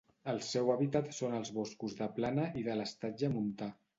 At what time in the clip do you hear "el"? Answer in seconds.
0.31-0.39